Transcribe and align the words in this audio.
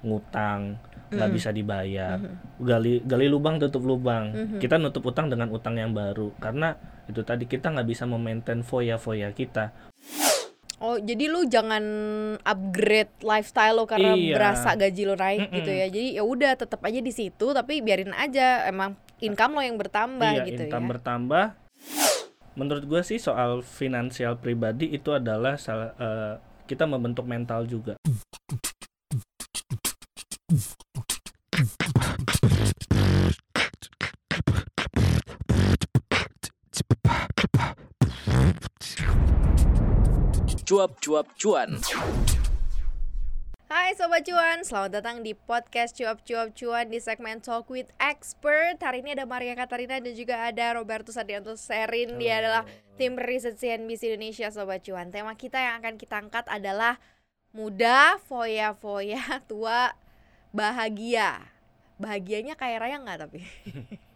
ngutang 0.00 0.76
nggak 1.08 1.24
Mm. 1.24 1.34
bisa 1.34 1.48
dibayar 1.50 2.16
Mhm. 2.16 2.60
gali 2.60 2.92
gali 3.00 3.26
lubang 3.26 3.56
tutup 3.56 3.80
lubang 3.82 4.28
Mhm. 4.28 4.58
kita 4.60 4.76
nutup 4.76 5.02
utang 5.04 5.26
dengan 5.26 5.48
utang 5.48 5.74
yang 5.74 5.90
baru 5.90 6.36
karena 6.36 6.76
itu 7.04 7.20
tadi 7.22 7.44
kita 7.44 7.72
nggak 7.72 7.88
bisa 7.88 8.04
memaintain 8.04 8.60
foya-foya 8.60 9.32
kita 9.32 9.72
Oh, 10.78 10.94
jadi 10.94 11.26
lu 11.26 11.42
jangan 11.42 11.82
upgrade 12.38 13.10
lifestyle 13.18 13.74
lo 13.74 13.82
karena 13.82 14.14
Iya. 14.14 14.30
berasa 14.30 14.78
gaji 14.78 15.02
lo 15.02 15.18
naik 15.18 15.40
Mm-mm. 15.42 15.56
gitu 15.58 15.70
ya. 15.72 15.86
Jadi 15.90 16.08
ya 16.14 16.22
udah 16.22 16.54
tetap 16.54 16.78
aja 16.80 17.02
di 17.02 17.10
situ 17.10 17.50
tapi 17.50 17.82
biarin 17.82 18.14
aja 18.14 18.62
emang 18.62 18.94
income 19.18 19.58
lo 19.58 19.62
yang 19.64 19.74
bertambah 19.74 20.30
iya 20.32 20.46
gitu 20.46 20.70
income 20.70 20.86
ya. 20.86 20.90
bertambah 20.94 21.46
menurut 22.54 22.84
gue 22.86 23.02
sih 23.02 23.18
soal 23.18 23.58
finansial 23.60 24.38
pribadi 24.38 24.86
itu 24.88 25.10
adalah 25.10 25.58
salah 25.58 25.90
eh, 25.94 26.34
kita 26.70 26.86
membentuk 26.86 27.26
mental 27.26 27.66
juga 27.66 27.97
Cuap-cuap 40.78 41.34
cuan. 41.34 41.74
Hai 43.66 43.98
Sobat 43.98 44.22
Cuan, 44.22 44.62
selamat 44.62 45.02
datang 45.02 45.26
di 45.26 45.34
podcast 45.34 45.90
Cuap-Cuap 45.98 46.54
Cuan 46.54 46.86
di 46.86 47.02
segmen 47.02 47.42
Talk 47.42 47.66
with 47.66 47.90
Expert. 47.98 48.78
Hari 48.78 49.02
ini 49.02 49.18
ada 49.18 49.26
Maria 49.26 49.58
Katarina 49.58 49.98
dan 49.98 50.14
juga 50.14 50.38
ada 50.38 50.78
Roberto 50.78 51.10
Sadianto 51.10 51.58
Serin. 51.58 52.14
Dia 52.22 52.38
adalah 52.38 52.62
tim 52.94 53.18
riset 53.18 53.58
CNBC 53.58 54.14
Indonesia 54.14 54.54
Sobat 54.54 54.86
Cuan. 54.86 55.10
Tema 55.10 55.34
kita 55.34 55.58
yang 55.58 55.82
akan 55.82 55.98
kita 55.98 56.14
angkat 56.14 56.46
adalah 56.46 57.02
Muda, 57.50 58.22
foya-foya, 58.30 59.42
tua, 59.50 59.98
bahagia. 60.54 61.42
Bahagianya 61.98 62.54
kaya 62.54 62.78
raya 62.78 63.02
nggak 63.02 63.26
tapi? 63.26 63.42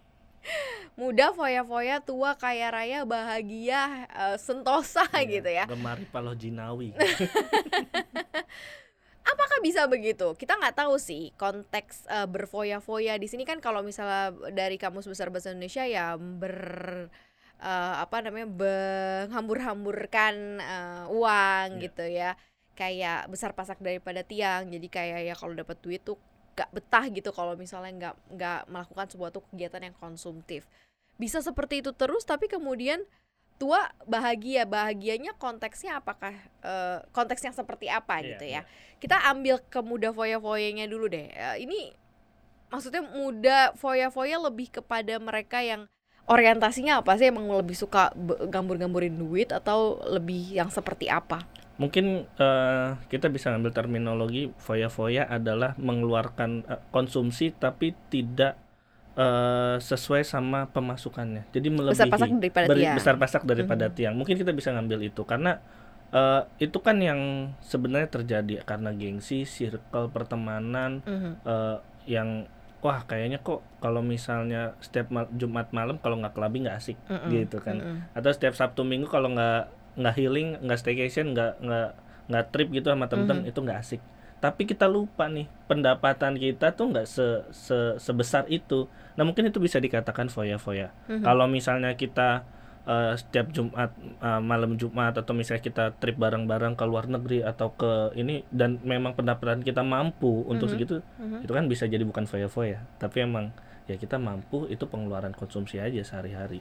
Muda, 0.92 1.32
foya-foya, 1.32 2.04
tua, 2.04 2.36
kaya 2.36 2.68
raya, 2.68 3.06
bahagia, 3.06 4.04
eh, 4.10 4.36
sentosa 4.36 5.06
gitu 5.24 5.46
ya 5.46 5.64
gemari 5.64 6.04
paloh 6.04 6.34
jinawi 6.34 6.92
Apakah 9.22 9.62
bisa 9.62 9.86
begitu? 9.86 10.34
Kita 10.34 10.58
nggak 10.58 10.82
tahu 10.82 10.98
sih 10.98 11.30
konteks 11.38 12.10
eh, 12.10 12.26
berfoya-foya 12.26 13.16
di 13.16 13.30
sini 13.30 13.46
kan 13.46 13.62
kalau 13.62 13.80
misalnya 13.80 14.34
dari 14.50 14.74
kamus 14.76 15.06
besar 15.06 15.30
bahasa 15.30 15.54
Indonesia 15.54 15.86
ya 15.86 16.18
ber 16.18 17.06
eh, 17.62 17.94
apa 18.02 18.18
namanya 18.18 18.50
menghambur-hamburkan 18.50 20.34
eh, 20.58 21.04
uang 21.08 21.68
Iya. 21.78 21.82
gitu 21.86 22.04
ya. 22.04 22.30
Kayak 22.74 23.30
besar 23.30 23.54
pasak 23.54 23.78
daripada 23.78 24.26
tiang. 24.26 24.66
Jadi 24.66 24.90
kayak 24.90 25.20
ya 25.22 25.34
kalau 25.38 25.54
dapat 25.54 25.78
duit 25.78 26.02
tuh 26.02 26.18
gak 26.52 26.68
betah 26.72 27.08
gitu 27.08 27.32
kalau 27.32 27.56
misalnya 27.56 27.92
nggak 27.96 28.14
nggak 28.36 28.60
melakukan 28.68 29.06
sebuah 29.08 29.30
tuh 29.32 29.42
kegiatan 29.52 29.82
yang 29.88 29.96
konsumtif. 29.96 30.68
Bisa 31.16 31.40
seperti 31.40 31.80
itu 31.80 31.92
terus 31.96 32.24
tapi 32.28 32.48
kemudian 32.48 33.00
tua 33.56 33.88
bahagia. 34.04 34.68
Bahagianya 34.68 35.32
konteksnya 35.40 36.00
apakah 36.00 36.34
eh, 36.64 36.98
konteks 37.16 37.40
yang 37.44 37.56
seperti 37.56 37.88
apa 37.88 38.20
Iya, 38.20 38.26
gitu 38.36 38.44
ya. 38.44 38.62
kita 39.02 39.18
ambil 39.34 39.58
ke 39.66 39.80
muda 39.82 40.12
foya-foyanya 40.14 40.86
dulu 40.86 41.08
deh. 41.08 41.26
Eh, 41.32 41.56
ini 41.64 41.90
maksudnya 42.68 43.02
muda 43.04 43.72
foya-foya 43.76 44.36
lebih 44.40 44.68
kepada 44.72 45.16
mereka 45.20 45.60
yang 45.64 45.88
orientasinya 46.28 47.00
apa 47.00 47.16
sih? 47.18 47.32
Emang 47.32 47.48
lebih 47.50 47.74
suka 47.74 48.12
gambur-gamburin 48.48 49.16
duit 49.16 49.50
atau 49.50 49.98
lebih 50.06 50.52
yang 50.54 50.68
seperti 50.68 51.08
apa 51.08 51.42
mungkin 51.82 52.06
eh, 52.30 52.88
kita 53.08 53.26
bisa 53.26 53.50
ambil 53.50 53.70
terminologi 53.70 54.54
foya-foya 54.56 55.26
adalah 55.26 55.74
mengeluarkan 55.76 56.50
eh, 56.64 56.80
konsumsi 56.88 57.50
tapi 57.50 57.90
tidak 58.06 58.54
eh, 59.12 59.76
sesuai 59.78 60.22
sama 60.22 60.70
pemasukannya 60.70 61.50
jadi 61.50 61.68
melebihi 61.68 61.92
besar 61.92 62.08
pasak 62.08 62.30
daripada 62.32 62.66
beri- 62.66 62.80
tiang 62.80 62.96
besar 62.96 63.14
pasak 63.18 63.42
daripada 63.42 63.86
Mhm. 63.86 63.94
tiang 63.94 64.14
mungkin 64.14 64.36
kita 64.36 64.52
bisa 64.52 64.70
ngambil 64.70 65.02
itu 65.02 65.22
karena 65.24 65.58
eh, 66.10 66.42
itu 66.60 66.78
kan 66.78 67.00
yang 67.00 67.20
sebenarnya 67.60 68.08
terjadi 68.12 68.62
karena 68.62 68.92
gengsi 68.92 69.42
circle 69.42 70.08
pertemanan 70.08 71.00
Mhm. 71.02 71.32
eh, 71.42 71.76
yang 72.06 72.46
wah 72.78 73.00
kayaknya 73.02 73.38
kok 73.38 73.62
kalau 73.78 74.02
misalnya 74.02 74.74
setiap 74.78 75.08
mal- 75.08 75.30
Jumat 75.30 75.70
malam 75.70 75.96
kalau 75.96 76.18
nggak 76.18 76.34
kelabi 76.34 76.66
nggak 76.66 76.76
asik 76.76 76.98
Mm-mm. 77.06 77.30
gitu 77.30 77.58
kan 77.58 77.78
Mm-mm. 77.78 77.96
atau 78.10 78.28
setiap 78.28 78.52
Sabtu 78.52 78.82
Minggu 78.82 79.06
kalau 79.06 79.30
nggak 79.30 79.70
nggak 79.94 80.14
healing 80.14 80.48
nggak 80.58 80.78
staycation 80.78 81.32
nggak 81.32 81.58
nggak 81.58 81.88
nggak 82.28 82.44
trip 82.48 82.68
gitu 82.70 82.88
sama 82.88 83.06
temen-temen 83.06 83.44
Mhm. 83.44 83.50
itu 83.50 83.58
nggak 83.60 83.78
asik 83.78 84.00
tapi 84.38 84.62
kita 84.64 84.86
lupa 84.86 85.26
nih 85.26 85.46
pendapatan 85.66 86.34
kita 86.34 86.72
tuh 86.72 86.90
nggak 86.90 87.06
se, 87.06 87.26
se- 87.50 87.96
sebesar 87.96 88.48
itu 88.48 88.86
nah 89.12 89.22
mungkin 89.22 89.46
itu 89.46 89.58
bisa 89.58 89.78
dikatakan 89.78 90.26
foya-foya 90.26 90.90
Mhm. 91.06 91.22
kalau 91.22 91.46
misalnya 91.46 91.92
kita 91.94 92.42
eh, 92.82 93.14
setiap 93.14 93.46
Jumat 93.50 93.94
eh, 94.18 94.40
malam 94.40 94.74
Jumat 94.74 95.14
atau 95.14 95.30
misalnya 95.32 95.62
kita 95.62 95.84
trip 95.94 96.16
bareng-bareng 96.16 96.74
ke 96.74 96.82
luar 96.82 97.06
negeri 97.06 97.38
atau 97.40 97.70
ke 97.70 98.10
ini 98.14 98.42
dan 98.50 98.82
memang 98.82 99.12
pendapatan 99.12 99.62
kita 99.62 99.82
mampu 99.82 100.42
untuk 100.44 100.66
Mhm. 100.66 100.72
segitu 100.72 100.94
Mhm. 101.16 101.46
itu 101.46 101.52
kan 101.52 101.64
bisa 101.64 101.86
jadi 101.86 102.02
bukan 102.02 102.24
foya-foya 102.24 102.82
tapi 102.96 103.22
emang 103.22 103.54
ya 103.84 103.94
kita 103.94 104.16
mampu 104.16 104.66
itu 104.66 104.82
pengeluaran 104.84 105.30
konsumsi 105.30 105.78
aja 105.78 106.02
sehari-hari 106.02 106.58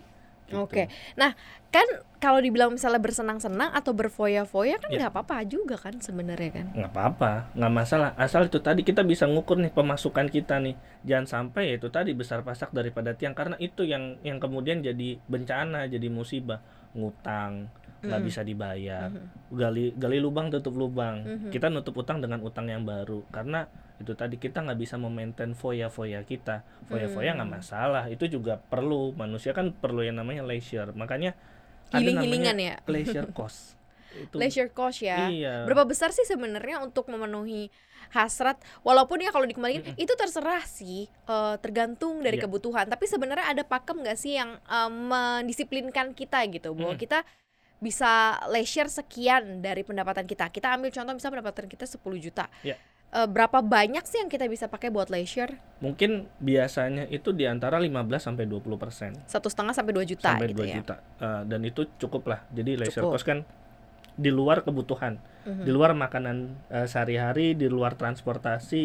gitu. 0.51 0.63
Oke, 0.67 0.83
nah 1.15 1.31
kan 1.71 1.87
kalau 2.19 2.37
dibilang 2.37 2.67
misalnya 2.69 2.99
bersenang-senang 2.99 3.71
atau 3.71 3.95
berfoya-foya 3.95 4.75
kan 4.77 4.91
Ya. 4.91 5.07
nggak 5.07 5.11
apa-apa 5.15 5.47
juga 5.47 5.79
kan 5.79 5.95
sebenarnya 5.97 6.51
kan. 6.51 6.65
nggak 6.75 6.91
apa-apa 6.91 7.31
nggak 7.55 7.73
masalah 7.73 8.09
asal 8.19 8.43
itu 8.43 8.59
tadi 8.59 8.83
kita 8.83 9.01
bisa 9.01 9.23
ngukur 9.23 9.55
nih 9.55 9.71
pemasukan 9.71 10.27
kita 10.27 10.59
nih 10.59 10.75
jangan 11.01 11.25
sampai 11.25 11.71
ya 11.71 11.75
itu 11.79 11.87
tadi 11.87 12.11
besar 12.11 12.43
pasak 12.43 12.75
daripada 12.75 13.15
tiang 13.15 13.31
karena 13.31 13.55
itu 13.57 13.87
yang 13.87 14.19
yang 14.21 14.37
kemudian 14.37 14.83
jadi 14.83 15.15
bencana 15.25 15.87
jadi 15.87 16.11
musibah 16.11 16.59
ngutang 16.91 17.71
nggak 18.01 18.17
Mm. 18.17 18.27
bisa 18.27 18.41
dibayar 18.41 19.07
Mhm. 19.07 19.25
gali 19.53 19.85
gali 19.93 20.17
lubang 20.17 20.49
tutup 20.49 20.73
lubang 20.73 21.21
Mhm. 21.21 21.49
kita 21.49 21.69
nutup 21.69 21.93
utang 21.95 22.17
dengan 22.17 22.41
utang 22.41 22.65
yang 22.65 22.81
baru 22.81 23.21
karena 23.29 23.69
itu 23.97 24.11
tadi 24.11 24.35
kita 24.35 24.65
nggak 24.65 24.79
bisa 24.79 24.97
memaintain 24.97 25.53
foya-foya 25.53 26.25
kita 26.25 26.65
foya-foya 26.89 27.37
nggak 27.37 27.45
Hmm. 27.45 27.57
masalah 27.61 28.09
itu 28.09 28.25
juga 28.27 28.57
perlu 28.57 29.13
manusia 29.13 29.53
kan 29.53 29.69
perlu 29.71 30.01
yang 30.01 30.17
namanya 30.17 30.41
leisure 30.41 30.89
makanya 30.91 31.37
ada 31.89 32.01
Healing-healingan 32.01 32.57
namanya 32.57 32.81
ya. 32.81 32.89
leisure 32.89 33.29
cost 33.37 33.77
itu 34.11 34.35
Leisure 34.35 34.67
cost 34.67 34.99
ya. 34.99 35.31
iya 35.31 35.63
Berapa 35.63 35.87
besar 35.87 36.11
sih 36.11 36.27
sebenarnya 36.27 36.83
untuk 36.83 37.07
memenuhi 37.07 37.71
hasrat? 38.11 38.59
Walaupun 38.83 39.23
ya 39.23 39.31
kalau 39.31 39.47
dikembalikan 39.47 39.87
Mm-mm. 39.87 39.95
itu 39.97 40.11
terserah 40.19 40.67
sih, 40.67 41.07
eh, 41.07 41.55
tergantung 41.63 42.19
dari 42.19 42.35
Iya. 42.35 42.43
kebutuhan. 42.43 42.91
Tapi 42.91 43.07
sebenarnya 43.07 43.47
ada 43.47 43.63
pakem 43.63 44.03
nggak 44.03 44.19
sih 44.19 44.35
yang 44.35 44.59
eh, 44.59 44.91
mendisiplinkan 44.91 46.11
kita 46.11 46.43
gitu, 46.51 46.75
bahwa 46.75 46.91
Mm-mm. 46.91 46.99
kita 46.99 47.23
bisa 47.81 48.37
leisure 48.47 48.87
sekian 48.87 49.59
dari 49.59 49.81
pendapatan 49.81 50.23
kita. 50.23 50.47
Kita 50.47 50.77
ambil 50.77 50.93
contoh 50.93 51.17
misalnya 51.17 51.41
pendapatan 51.41 51.65
kita 51.65 51.89
10 51.89 51.97
juta. 52.21 52.45
Iya. 52.61 52.77
Eh, 53.11 53.27
berapa 53.27 53.59
banyak 53.59 54.05
sih 54.05 54.21
yang 54.21 54.29
kita 54.29 54.47
bisa 54.47 54.69
pakai 54.69 54.87
buat 54.87 55.11
leisure? 55.11 55.57
mungkin 55.81 56.29
biasanya 56.37 57.09
itu 57.09 57.33
di 57.33 57.43
antara 57.43 57.75
15 57.75 57.97
sampai 58.21 58.45
20 58.45 58.77
persen 58.77 59.17
Satu 59.25 59.49
setengah 59.49 59.73
sampai 59.73 59.91
2 59.91 60.05
juta 60.05 60.29
sampai 60.31 60.47
gitu 60.47 60.61
2 60.61 60.69
ya. 60.69 60.75
juta 60.77 60.95
Eh, 61.17 61.41
dan 61.43 61.59
itu 61.65 61.89
cukup 61.97 62.29
lah 62.29 62.39
jadi 62.47 62.77
leisure 62.77 63.01
Cukup. 63.03 63.17
cost 63.17 63.25
kan 63.25 63.39
di 64.13 64.29
luar 64.29 64.61
kebutuhan 64.61 65.17
Mhm. 65.41 65.65
di 65.65 65.71
luar 65.73 65.91
makanan 65.91 66.37
eh, 66.69 66.85
sehari-hari 66.85 67.51
di 67.51 67.65
luar 67.65 67.97
transportasi 67.97 68.83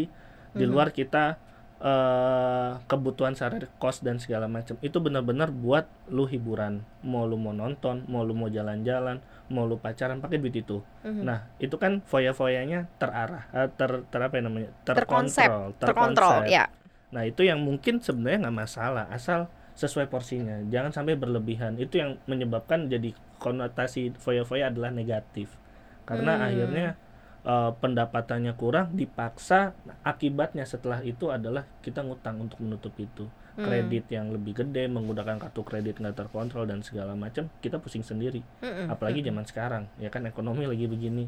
di 0.50 0.64
Mhm. 0.64 0.72
luar 0.72 0.88
kita 0.90 1.36
eh 1.76 2.72
kebutuhan 2.88 3.36
sehari 3.36 3.68
kos 3.76 4.00
dan 4.00 4.16
segala 4.16 4.48
macam 4.48 4.80
itu 4.80 4.96
benar-benar 4.96 5.52
buat 5.52 5.84
lu 6.08 6.24
hiburan 6.24 6.80
mau 7.04 7.28
lu 7.28 7.36
mau 7.36 7.52
nonton 7.52 8.08
mau 8.08 8.24
lu 8.24 8.32
mau 8.32 8.48
jalan-jalan 8.48 9.20
mau 9.48 9.68
lu 9.68 9.76
pacaran 9.76 10.18
pakai 10.18 10.40
duit 10.40 10.56
itu 10.56 10.80
Mhm. 11.04 11.22
nah 11.22 11.44
itu 11.60 11.76
kan 11.76 12.00
foya-foyanya 12.00 12.88
terarah 12.96 13.44
eh, 13.52 13.68
ter, 13.70 14.02
ter 14.08 14.20
apa 14.20 14.34
ya 14.34 14.42
namanya 14.42 14.70
Terkonsep, 14.82 15.48
terkontrol 15.76 15.76
terkontrol 15.76 16.36
ya. 16.48 16.64
Nah 17.06 17.22
itu 17.22 17.44
yang 17.44 17.62
mungkin 17.62 18.00
sebenarnya 18.00 18.48
nggak 18.48 18.56
masalah 18.56 19.06
asal 19.08 19.46
sesuai 19.76 20.08
porsinya, 20.08 20.56
jangan 20.66 20.88
sampai 20.90 21.14
berlebihan. 21.14 21.76
Itu 21.76 22.00
yang 22.00 22.16
menyebabkan 22.24 22.88
jadi 22.88 23.12
konotasi 23.36 24.16
foya-foya 24.16 24.72
adalah 24.72 24.88
negatif, 24.88 25.52
karena 26.02 26.34
Hmm. 26.34 26.46
akhirnya 26.48 26.86
eh, 27.46 27.70
pendapatannya 27.78 28.52
kurang, 28.58 28.98
dipaksa. 28.98 29.78
Nah, 29.86 29.96
akibatnya 30.02 30.66
setelah 30.66 31.00
itu 31.06 31.30
adalah 31.30 31.62
kita 31.80 32.02
ngutang 32.02 32.42
untuk 32.42 32.58
menutup 32.58 32.92
itu. 32.98 33.30
Hmm. 33.56 33.64
Kredit 33.64 34.04
yang 34.12 34.34
lebih 34.34 34.52
gede, 34.52 34.84
menggunakan 34.90 35.40
kartu 35.40 35.64
kredit 35.64 35.96
nggak 35.96 36.26
terkontrol 36.26 36.68
dan 36.68 36.84
segala 36.84 37.16
macam, 37.16 37.48
kita 37.64 37.80
pusing 37.80 38.04
sendiri. 38.04 38.44
Mhm. 38.60 38.92
Apalagi 38.92 39.24
zaman 39.24 39.48
sekarang, 39.48 39.88
ya 39.96 40.12
kan 40.12 40.28
ekonomi 40.28 40.68
lagi 40.68 40.84
begini, 40.84 41.24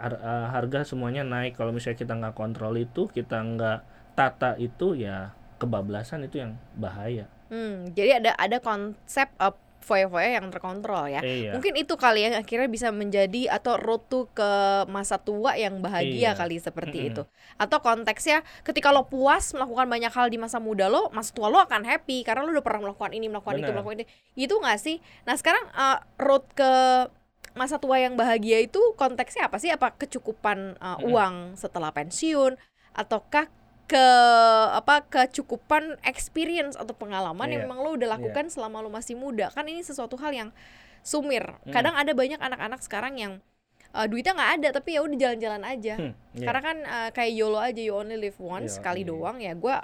Har- 0.00 0.16
eh, 0.16 0.46
harga 0.48 0.88
semuanya 0.88 1.28
naik. 1.28 1.60
Kalau 1.60 1.76
misalnya 1.76 2.00
kita 2.00 2.12
nggak 2.16 2.36
kontrol 2.36 2.72
itu, 2.80 3.04
kita 3.12 3.36
nggak 3.36 3.78
tata 4.16 4.56
itu, 4.56 4.96
ya 4.96 5.36
kebablasan 5.60 6.24
itu 6.24 6.40
yang 6.40 6.56
bahaya. 6.78 7.26
Hmm, 7.52 7.92
jadi 7.92 8.20
ada 8.22 8.32
ada 8.36 8.60
konsep 8.60 9.28
uh, 9.40 9.52
foya-foya 9.80 10.36
yang 10.42 10.52
terkontrol 10.52 11.08
ya. 11.08 11.24
Iya. 11.24 11.56
Mungkin 11.56 11.78
itu 11.78 11.94
kali 11.96 12.28
yang 12.28 12.34
akhirnya 12.36 12.68
bisa 12.68 12.92
menjadi 12.92 13.48
atau 13.48 13.80
road 13.80 14.04
to 14.10 14.28
ke 14.36 14.50
masa 14.90 15.16
tua 15.16 15.56
yang 15.56 15.80
bahagia 15.80 16.32
Iya. 16.34 16.38
kali 16.38 16.60
seperti 16.60 16.98
Mm-mm. 16.98 17.10
itu. 17.14 17.22
Atau 17.56 17.80
konteksnya 17.80 18.44
ketika 18.66 18.92
lo 18.92 19.08
puas 19.08 19.54
melakukan 19.56 19.88
banyak 19.88 20.12
hal 20.12 20.28
di 20.28 20.36
masa 20.36 20.60
muda 20.60 20.86
lo, 20.92 21.08
masa 21.14 21.32
tua 21.32 21.48
lo 21.48 21.58
akan 21.62 21.86
happy 21.88 22.22
karena 22.26 22.44
lo 22.44 22.52
udah 22.52 22.64
pernah 22.64 22.90
melakukan 22.90 23.12
ini, 23.16 23.26
melakukan 23.32 23.56
itu, 23.56 23.70
Benar. 23.70 23.74
melakukan 23.80 23.96
ini. 24.02 24.06
Itu 24.36 24.54
nggak 24.60 24.78
sih? 24.78 24.96
Nah, 25.24 25.34
sekarang 25.38 25.64
uh, 25.72 25.98
road 26.20 26.44
ke 26.52 26.72
masa 27.56 27.80
tua 27.82 27.98
yang 27.98 28.14
bahagia 28.14 28.62
itu 28.62 28.78
konteksnya 28.94 29.50
apa 29.50 29.58
sih? 29.58 29.72
Apa 29.72 29.94
kecukupan 29.96 30.78
uh, 30.78 31.00
Mm-mm. 31.00 31.10
uang 31.10 31.34
setelah 31.58 31.90
pensiun 31.90 32.54
ataukah 32.94 33.46
ke 33.88 34.06
apa 34.70 35.00
kecukupan 35.02 35.96
experience 36.02 36.76
atau 36.76 36.92
pengalaman 36.92 37.48
yang 37.48 37.64
Iya. 37.64 37.66
memang 37.66 37.80
lo 37.80 37.96
udah 37.96 38.08
lakukan 38.14 38.46
selama 38.46 38.78
lo 38.78 38.88
masih 38.88 39.16
muda 39.16 39.48
kan 39.48 39.64
ini 39.64 39.80
sesuatu 39.80 40.14
hal 40.14 40.30
yang 40.30 40.50
sumir 41.00 41.56
Mm. 41.64 41.72
kadang 41.72 41.96
ada 41.96 42.12
banyak 42.12 42.36
anak-anak 42.36 42.78
sekarang 42.78 43.16
yang 43.16 43.32
uh, 43.90 44.04
duitnya 44.04 44.36
nggak 44.36 44.52
ada 44.60 44.68
tapi 44.76 44.92
ya 44.92 45.00
udah 45.00 45.16
jalan-jalan 45.16 45.62
aja 45.64 45.94
Hmm, 45.96 46.12
iya. 46.36 46.44
karena 46.44 46.60
kan 46.60 46.76
uh, 46.84 47.08
kayak 47.10 47.32
YOLO 47.32 47.58
aja 47.58 47.80
you 47.80 47.96
only 47.96 48.14
live 48.14 48.36
once 48.36 48.72
Iya, 48.72 48.76
sekali 48.76 49.02
iya. 49.02 49.08
doang 49.08 49.40
ya 49.40 49.56
gue 49.56 49.76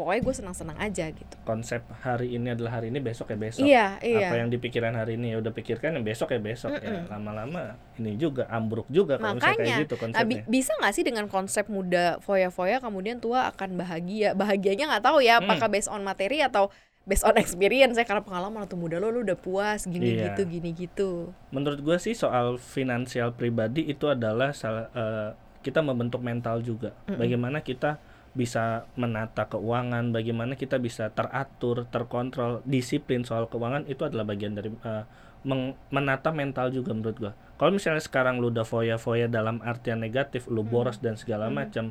pokoknya 0.00 0.24
gue 0.24 0.34
senang-senang 0.34 0.78
aja 0.80 1.12
gitu 1.12 1.34
konsep 1.44 1.84
hari 2.00 2.32
ini 2.32 2.56
adalah 2.56 2.80
hari 2.80 2.88
ini 2.88 2.96
besok 2.98 3.28
ya 3.28 3.36
besok 3.36 3.60
iya 3.62 4.00
iya 4.00 4.32
apa 4.32 4.40
yang 4.40 4.48
dipikiran 4.48 4.96
hari 4.96 5.20
ini 5.20 5.36
ya 5.36 5.44
udah 5.44 5.52
pikirkan 5.52 5.92
yang 5.92 6.02
besok 6.02 6.32
ya 6.32 6.40
besok 6.40 6.72
ya 6.72 6.88
Mm-mm. 6.88 7.12
lama-lama 7.12 7.76
ini 8.00 8.16
juga 8.16 8.48
ambruk 8.48 8.88
juga 8.88 9.20
kalau 9.20 9.36
misalnya 9.36 9.60
kayak 9.60 9.68
Makanya, 9.68 9.82
gitu 9.84 9.94
Nah, 9.94 10.00
bi- 10.00 10.40
konsepnya 10.40 10.40
bisa 10.48 10.72
nggak 10.74 10.94
sih 10.96 11.04
dengan 11.04 11.26
konsep 11.28 11.64
muda 11.68 12.16
foya-foya 12.18 12.80
kemudian 12.80 13.20
tua 13.20 13.52
akan 13.52 13.76
bahagia? 13.76 14.32
Bahagianya 14.32 14.88
nggak 14.88 15.04
tahu 15.04 15.20
ya, 15.20 15.36
Hmm. 15.36 15.44
apakah 15.44 15.68
based 15.68 15.86
on 15.86 16.00
materi 16.00 16.40
atau 16.40 16.72
based 17.02 17.22
on 17.22 17.36
experience 17.36 17.94
ya 17.94 18.04
karena 18.04 18.20
pengalaman 18.20 18.62
waktu 18.62 18.76
muda 18.76 18.96
lo 18.96 19.08
lo 19.08 19.20
udah 19.20 19.34
puas 19.34 19.84
gini 19.84 20.14
Iya. 20.14 20.32
gitu 20.32 20.42
gini 20.46 20.70
gitu. 20.72 21.10
menurut 21.50 21.80
gue 21.80 21.96
sih 21.98 22.14
soal 22.14 22.56
finansial 22.56 23.32
pribadi 23.32 23.84
itu 23.84 24.06
adalah 24.06 24.52
salah 24.52 24.88
eh, 24.92 25.30
kita 25.60 25.80
membentuk 25.80 26.20
mental 26.20 26.60
juga 26.60 26.96
Mm-mm. 27.04 27.18
bagaimana 27.18 27.60
kita 27.60 28.00
bisa 28.30 28.86
menata 28.94 29.44
keuangan 29.44 30.10
bagaimana 30.10 30.54
kita 30.54 30.78
bisa 30.78 31.10
teratur 31.10 31.86
terkontrol 31.86 32.62
disiplin 32.62 33.22
soal 33.22 33.46
keuangan 33.46 33.84
itu 33.84 34.02
adalah 34.02 34.22
bagian 34.22 34.54
dari 34.54 34.70
eh, 34.70 35.04
meng- 35.42 35.74
menata 35.88 36.30
mental 36.30 36.70
juga 36.70 36.94
menurut 36.94 37.16
gue 37.18 37.32
kalau 37.56 37.70
misalnya 37.70 37.98
sekarang 37.98 38.38
lu 38.38 38.48
udah 38.48 38.62
foya-foya 38.62 39.26
dalam 39.26 39.58
artian 39.60 39.98
negatif 39.98 40.46
lu 40.46 40.62
Hmm. 40.62 40.70
boros 40.70 40.98
dan 40.98 41.18
segala 41.18 41.50
Hmm. 41.50 41.58
macam 41.58 41.84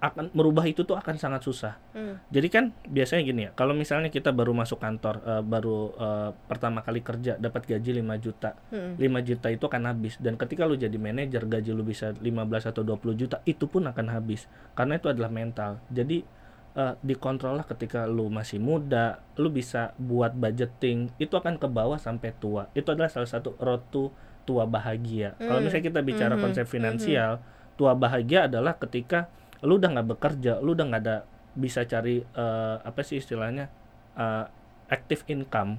akan 0.00 0.32
merubah 0.32 0.64
itu 0.64 0.80
tuh 0.82 0.96
akan 0.96 1.14
sangat 1.14 1.44
susah 1.44 1.76
Hmm. 1.92 2.16
jadi 2.28 2.48
kan 2.48 2.64
biasanya 2.82 3.22
gini 3.22 3.40
ya, 3.44 3.50
kalau 3.52 3.76
misalnya 3.76 4.08
kita 4.08 4.32
baru 4.32 4.56
masuk 4.56 4.80
kantor, 4.80 5.20
eh, 5.22 5.42
baru 5.42 5.78
eh, 5.92 6.30
pertama 6.48 6.80
kali 6.80 7.00
kerja 7.00 7.36
dapat 7.36 7.68
gaji 7.68 8.00
5 8.00 8.16
juta, 8.16 8.56
Hmm. 8.68 8.96
5 8.96 9.20
juta 9.20 9.48
itu 9.48 9.60
akan 9.60 9.82
habis 9.86 10.16
dan 10.16 10.34
ketika 10.34 10.64
lu 10.64 10.74
jadi 10.74 10.96
manajer 10.96 11.44
gaji 11.44 11.70
lu 11.70 11.84
bisa 11.84 12.16
15 12.16 12.64
atau 12.64 12.80
20 12.80 13.12
juta, 13.12 13.44
itu 13.44 13.64
pun 13.64 13.84
akan 13.84 14.06
habis. 14.08 14.48
Karena 14.72 14.96
itu 14.96 15.06
adalah 15.06 15.28
mental. 15.28 15.78
Jadi 15.88 16.24
eh, 16.70 16.94
dikontrol 17.02 17.58
lah 17.58 17.66
ketika 17.66 18.06
lu 18.06 18.30
masih 18.30 18.56
muda, 18.56 19.18
lu 19.34 19.50
bisa 19.50 19.90
buat 19.96 20.30
budgeting, 20.30 21.10
itu 21.18 21.34
akan 21.34 21.58
ke 21.58 21.66
bawah 21.66 21.98
sampai 21.98 22.30
tua. 22.32 22.70
Itu 22.72 22.94
adalah 22.94 23.10
salah 23.10 23.26
satu 23.26 23.58
road 23.58 23.82
to 23.90 24.14
tua 24.46 24.64
bahagia. 24.64 25.34
Kalau 25.36 25.58
Hmm. 25.58 25.66
misalnya 25.66 25.84
kita 25.84 26.00
bicara 26.00 26.34
Mhm. 26.34 26.40
konsep 26.40 26.64
finansial, 26.64 27.42
tua 27.74 27.92
bahagia 27.92 28.46
adalah 28.46 28.78
ketika 28.78 29.26
lu 29.60 29.76
udah 29.76 29.88
nggak 29.92 30.08
bekerja, 30.08 30.52
lu 30.58 30.72
udah 30.72 30.84
nggak 30.88 31.02
ada 31.02 31.16
bisa 31.52 31.82
cari 31.82 32.22
eh, 32.22 32.76
apa 32.80 33.00
sih 33.02 33.18
istilahnya 33.18 33.68
eh, 34.14 34.44
active 34.88 35.22
income, 35.28 35.78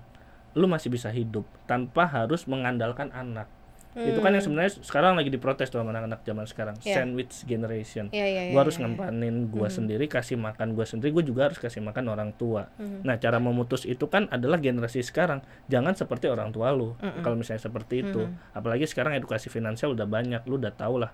lu 0.54 0.66
masih 0.66 0.88
bisa 0.88 1.10
hidup 1.10 1.44
tanpa 1.66 2.06
harus 2.06 2.46
mengandalkan 2.46 3.12
anak. 3.12 3.48
Itu 3.92 4.24
kan 4.24 4.32
yang 4.32 4.40
Hmm. 4.40 4.56
sebenarnya 4.56 4.72
sekarang 4.88 5.20
lagi 5.20 5.28
diprotes 5.28 5.68
tuh 5.68 5.84
sama 5.84 5.92
anak-anak 5.92 6.24
zaman 6.24 6.48
sekarang, 6.48 6.76
Iya. 6.80 6.96
sandwich 6.96 7.44
generation. 7.44 8.08
Iya, 8.08 8.24
iya, 8.24 8.42
iya, 8.48 8.52
Gua 8.56 8.64
harus 8.64 8.80
iya, 8.80 8.88
iya. 8.88 8.96
ngempanin 8.96 9.52
gua 9.52 9.68
Mhm. 9.68 9.76
sendiri, 9.76 10.06
kasih 10.08 10.40
makan 10.40 10.68
gua 10.72 10.88
sendiri, 10.88 11.12
gue 11.12 11.28
juga 11.28 11.52
harus 11.52 11.60
kasih 11.60 11.84
makan 11.84 12.08
orang 12.08 12.32
tua. 12.32 12.72
Mhm. 12.80 13.04
Nah, 13.04 13.20
cara 13.20 13.44
memutus 13.44 13.84
itu 13.84 14.08
kan 14.08 14.32
adalah 14.32 14.64
generasi 14.64 15.04
sekarang. 15.04 15.44
Jangan 15.68 16.00
seperti 16.00 16.32
orang 16.32 16.56
tua 16.56 16.72
lu. 16.72 16.96
Mm-mm. 17.04 17.20
Kalau 17.20 17.36
misalnya 17.36 17.68
seperti 17.68 18.00
itu, 18.00 18.32
Mhm. 18.32 18.56
apalagi 18.56 18.88
sekarang 18.88 19.12
edukasi 19.12 19.52
finansial 19.52 19.92
udah 19.92 20.08
banyak, 20.08 20.40
lu 20.48 20.56
udah 20.56 20.72
tau 20.72 20.96
lah. 20.96 21.12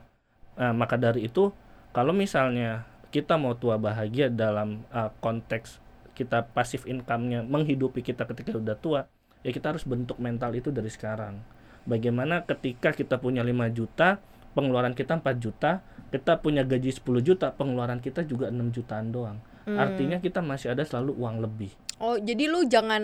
Nah, 0.54 0.70
maka 0.70 1.02
dari 1.02 1.26
itu, 1.26 1.50
kalau 1.92 2.12
misalnya 2.12 2.86
kita 3.10 3.40
mau 3.40 3.56
tua 3.56 3.80
bahagia 3.80 4.28
dalam 4.28 4.84
uh, 4.92 5.10
konteks 5.24 5.80
kita 6.18 6.50
pasif 6.50 6.90
income-nya 6.90 7.46
menghidupi 7.46 8.02
kita 8.02 8.26
ketika 8.26 8.58
udah 8.58 8.74
tua, 8.74 9.06
ya 9.46 9.54
kita 9.54 9.70
harus 9.70 9.86
bentuk 9.86 10.18
mental 10.18 10.50
itu 10.58 10.74
dari 10.74 10.90
sekarang. 10.90 11.46
Bagaimana 11.86 12.42
ketika 12.42 12.90
kita 12.90 13.22
punya 13.22 13.46
5 13.46 13.54
juta, 13.70 14.18
pengeluaran 14.58 14.98
kita 14.98 15.22
4 15.22 15.38
juta, 15.38 15.86
kita 16.10 16.42
punya 16.42 16.66
gaji 16.66 16.90
10 16.90 17.22
juta, 17.22 17.54
pengeluaran 17.54 18.02
kita 18.02 18.26
juga 18.26 18.50
6 18.50 18.74
jutaan 18.74 19.14
doang. 19.14 19.38
Hmm. 19.70 19.78
Artinya 19.78 20.18
kita 20.18 20.42
masih 20.42 20.74
ada 20.74 20.82
selalu 20.82 21.14
uang 21.22 21.38
lebih. 21.38 21.70
Oh, 22.02 22.18
jadi 22.18 22.46
lu 22.50 22.66
jangan 22.66 23.02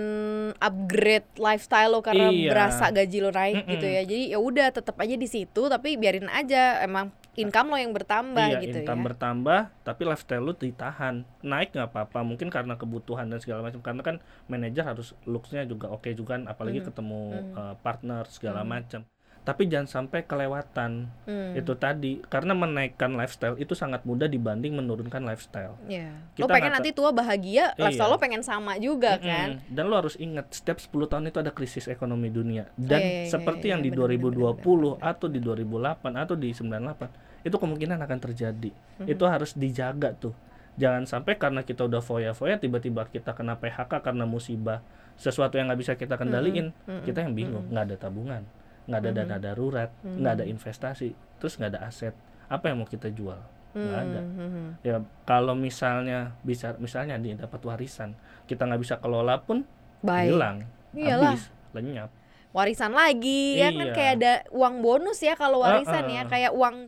upgrade 0.57 1.25
lifestyle 1.37 1.97
lo 1.97 2.01
karena 2.05 2.29
Iya. 2.29 2.49
berasa 2.49 2.93
gaji 2.93 3.17
lo 3.25 3.29
naik 3.33 3.65
Mm-mm. 3.65 3.71
gitu 3.77 3.85
ya. 3.89 4.01
Jadi 4.05 4.23
ya 4.33 4.39
udah 4.41 4.67
tetap 4.69 4.95
aja 5.01 5.15
di 5.17 5.25
situ 5.29 5.61
tapi 5.65 5.97
biarin 5.97 6.29
aja 6.29 6.81
emang 6.81 7.09
income 7.33 7.67
lo 7.73 7.77
yang 7.81 7.93
bertambah 7.97 8.47
iya, 8.53 8.61
gitu 8.61 8.77
income 8.85 9.01
ya. 9.01 9.05
bertambah, 9.09 9.59
tapi 9.81 10.01
lifestyle 10.05 10.43
lu 10.45 10.53
ditahan. 10.53 11.25
Naik 11.41 11.73
nggak 11.73 11.89
apa-apa, 11.89 12.19
mungkin 12.21 12.53
karena 12.53 12.77
kebutuhan 12.77 13.25
dan 13.29 13.41
segala 13.41 13.65
macam. 13.65 13.81
Karena 13.81 14.01
kan 14.05 14.15
manajer 14.45 14.85
harus 14.85 15.17
looksnya 15.25 15.65
juga 15.65 15.89
oke 15.89 16.09
juga, 16.13 16.37
kan, 16.37 16.41
apalagi 16.45 16.79
Mhm. 16.81 16.85
ketemu 16.85 17.21
Mhm. 17.29 17.53
uh, 17.57 17.75
partner 17.81 18.23
segala 18.29 18.61
Mhm. 18.61 18.69
macam. 18.69 19.01
Tapi 19.43 19.67
jangan 19.67 19.85
sampai 19.85 20.23
kelewatan 20.23 21.11
Hmm. 21.27 21.51
itu 21.51 21.75
tadi, 21.75 22.23
karena 22.31 22.55
menaikkan 22.55 23.11
lifestyle 23.11 23.59
itu 23.59 23.75
sangat 23.75 24.07
mudah 24.07 24.25
dibanding 24.25 24.71
menurunkan 24.71 25.19
lifestyle. 25.19 25.75
Lo 25.83 25.91
Kita 26.33 26.47
pengen 26.47 26.71
nggak 26.71 26.79
nanti 26.79 26.89
tua 26.95 27.11
bahagia, 27.11 27.75
lifestyle 27.75 28.07
Iya. 28.07 28.15
lo 28.15 28.23
pengen 28.23 28.39
sama 28.39 28.79
juga 28.79 29.19
Mm-mm. 29.19 29.27
kan. 29.27 29.49
Dan 29.67 29.91
lo 29.91 29.99
harus 29.99 30.15
ingat 30.15 30.47
setiap 30.49 30.79
10 30.79 31.05
tahun 31.05 31.27
itu 31.27 31.43
ada 31.43 31.51
krisis 31.51 31.91
ekonomi 31.91 32.31
dunia. 32.31 32.71
Dan 32.79 33.03
iya, 33.03 33.11
iya, 33.27 33.31
seperti 33.31 33.67
iya, 33.67 33.71
yang 33.75 33.81
iya, 33.83 33.87
di 33.87 33.91
benar, 33.91 34.15
2020 34.15 34.55
benar, 34.55 34.95
benar. 34.95 35.11
atau 35.11 35.27
di 35.27 35.39
2008 35.43 36.13
atau 36.15 36.35
di 36.39 36.49
98 36.55 37.09
itu 37.43 37.55
kemungkinan 37.59 37.99
akan 37.99 38.19
terjadi. 38.21 38.71
Mhm. 39.03 39.07
Itu 39.11 39.23
harus 39.27 39.51
dijaga 39.53 40.15
tuh. 40.15 40.31
Jangan 40.73 41.03
sampai 41.05 41.35
karena 41.35 41.61
kita 41.61 41.83
udah 41.83 41.99
foya-foya 41.99 42.57
tiba-tiba 42.57 43.05
kita 43.05 43.35
kena 43.35 43.59
PHK 43.59 44.01
karena 44.01 44.23
musibah 44.23 44.79
sesuatu 45.13 45.53
yang 45.53 45.69
nggak 45.69 45.77
bisa 45.77 45.93
kita 45.93 46.17
kendaliin, 46.17 46.73
Mm-mm. 46.87 47.03
kita 47.03 47.21
yang 47.21 47.37
bingung, 47.37 47.69
nggak 47.69 47.85
ada 47.85 47.95
tabungan, 47.99 48.41
nggak 48.83 48.99
ada 48.99 49.09
Mhm. 49.09 49.17
dana 49.17 49.37
darurat, 49.37 49.89
nggak 50.01 50.33
ada 50.33 50.45
Mhm. 50.45 50.53
investasi, 50.53 51.09
terus 51.37 51.55
nggak 51.55 51.71
ada 51.71 51.81
aset. 51.85 52.13
Apa 52.45 52.69
yang 52.69 52.79
mau 52.79 52.87
kita 52.87 53.07
jual? 53.09 53.39
nggak 53.73 54.01
ada. 54.05 54.21
Hmm, 54.21 54.37
hmm. 54.37 54.67
Ya 54.85 54.95
kalau 55.25 55.57
misalnya 55.57 56.37
bisa 56.41 56.77
misalnya 56.77 57.17
nih 57.17 57.33
dapat 57.35 57.57
warisan, 57.63 58.13
kita 58.45 58.69
nggak 58.69 58.77
bisa 58.77 58.95
kelola 58.97 59.41
pun 59.41 59.65
Baik. 59.99 60.29
hilang, 60.29 60.57
Iyalah. 60.93 61.33
habis, 61.33 61.49
lenyap. 61.73 62.09
Warisan 62.53 62.93
lagi 62.93 63.57
ya 63.57 63.73
kan 63.73 63.89
Iya. 63.89 63.95
kayak 63.97 64.13
ada 64.13 64.33
uang 64.53 64.75
bonus 64.79 65.17
ya 65.19 65.33
kalau 65.33 65.65
warisan 65.65 66.05
ya 66.05 66.21
Uh-uh. 66.21 66.29
kayak 66.29 66.51
uang 66.53 66.85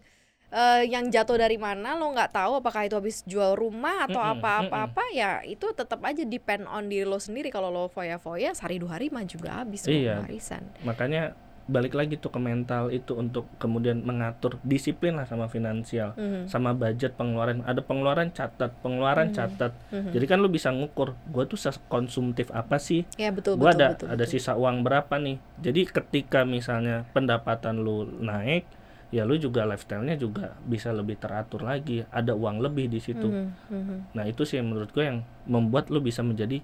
eh, 0.48 0.86
yang 0.86 1.10
jatuh 1.10 1.36
dari 1.36 1.58
mana 1.58 1.98
lo 1.98 2.06
nggak 2.08 2.32
tahu 2.32 2.62
apakah 2.62 2.86
itu 2.86 2.94
habis 2.94 3.25
jual 3.25 3.58
rumah 3.58 4.06
atau 4.06 4.22
Mm-mm, 4.22 4.38
apa-apa-apa 4.38 5.04
ya 5.12 5.42
itu 5.42 5.66
tetap 5.74 6.00
aja 6.00 6.22
depend 6.22 6.64
on 6.66 6.86
diri 6.86 7.04
lo 7.04 7.18
sendiri 7.18 7.50
kalau 7.50 7.68
lo 7.68 7.90
foya-foya 7.90 8.54
sehari 8.54 8.78
dua 8.78 8.96
hari 8.96 9.10
mah 9.10 9.25
juga 9.25 9.66
habis 9.66 9.84
Iya. 9.84 10.22
warisan. 10.22 10.70
Makanya 10.80 11.34
balik 11.66 11.98
lagi 11.98 12.22
tuh 12.22 12.30
ke 12.30 12.38
mental 12.38 12.94
itu 12.94 13.18
untuk 13.18 13.50
kemudian 13.58 14.06
mengatur 14.06 14.62
disiplin 14.62 15.18
lah 15.18 15.26
sama 15.26 15.50
finansial, 15.50 16.14
Mhm, 16.14 16.46
sama 16.46 16.78
budget 16.78 17.18
pengeluaran. 17.18 17.66
Ada 17.66 17.82
pengeluaran 17.82 18.30
catat, 18.30 18.70
pengeluaran 18.86 19.34
Mhm. 19.34 19.36
catat. 19.36 19.72
mhm. 19.90 20.14
Jadi 20.14 20.26
kan 20.30 20.38
lu 20.38 20.50
bisa 20.54 20.70
ngukur, 20.70 21.18
gua 21.26 21.50
tuh 21.50 21.58
konsumtif 21.90 22.54
apa 22.54 22.78
sih? 22.78 23.02
ya 23.18 23.34
betul 23.34 23.58
betul 23.58 23.82
ada 23.82 23.88
betul, 23.98 24.08
ada 24.14 24.24
betul. 24.24 24.32
sisa 24.38 24.54
uang 24.54 24.86
berapa 24.86 25.18
nih? 25.18 25.38
Jadi 25.58 25.82
ketika 25.90 26.46
misalnya 26.46 27.10
pendapatan 27.18 27.82
lu 27.82 28.06
naik, 28.22 28.70
ya 29.10 29.26
lu 29.26 29.34
juga 29.42 29.66
lifestyle-nya 29.66 30.22
juga 30.22 30.54
bisa 30.70 30.94
lebih 30.94 31.18
teratur 31.18 31.66
lagi. 31.66 32.06
Ada 32.14 32.38
uang 32.38 32.62
lebih 32.62 32.94
di 32.94 33.02
situ. 33.02 33.26
Mhm, 33.34 33.48
mhm. 33.74 33.98
Nah, 34.14 34.24
itu 34.30 34.46
sih 34.46 34.62
menurut 34.62 34.94
gue 34.94 35.02
yang 35.02 35.26
membuat 35.50 35.90
lu 35.90 35.98
bisa 35.98 36.22
menjadi 36.22 36.62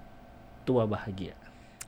tua 0.62 0.86
bahagia. 0.86 1.34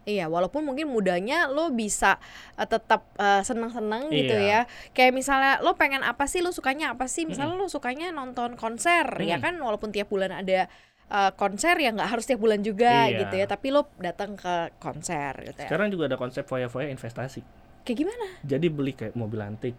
Iya, 0.03 0.27
walaupun 0.27 0.63
mungkin 0.63 0.91
mudanya 0.91 1.47
lo 1.47 1.71
bisa 1.71 2.19
eh, 2.55 2.67
tetap 2.67 3.07
eh, 3.15 3.39
seneng-seneng 3.41 4.11
gitu 4.11 4.35
Iya. 4.35 4.67
ya. 4.67 4.91
Kayak 4.91 5.11
misalnya 5.15 5.53
lo 5.59 5.73
pengen 5.73 6.03
apa 6.03 6.27
sih, 6.27 6.43
lo 6.43 6.51
sukanya 6.51 6.91
apa 6.91 7.07
sih? 7.07 7.23
Misalnya 7.23 7.55
lo 7.55 7.67
sukanya 7.67 8.11
nonton 8.11 8.55
konser, 8.55 9.07
ya 9.23 9.39
Mm. 9.39 9.43
kan 9.43 9.53
walaupun 9.57 9.89
tiap 9.89 10.07
bulan 10.07 10.35
ada 10.35 10.67
eh, 11.07 11.31
konser 11.35 11.77
ya 11.77 11.93
nggak 11.93 12.09
harus 12.09 12.25
tiap 12.25 12.41
bulan 12.41 12.59
juga 12.59 13.05
Iya. 13.07 13.27
gitu 13.27 13.35
ya. 13.37 13.45
Tapi 13.45 13.67
lo 13.69 13.85
datang 13.95 14.33
ke 14.33 14.73
konser 14.77 15.35
gitu 15.45 15.59
ya. 15.61 15.69
Sekarang 15.69 15.87
juga 15.87 16.09
ada 16.09 16.17
konsep 16.17 16.43
foya-foya 16.43 16.89
investasi. 16.89 17.43
Kayak 17.83 17.97
gimana? 18.01 18.25
Jadi 18.41 18.67
beli 18.71 18.95
kayak 18.95 19.13
mobil 19.13 19.37
antik, 19.39 19.75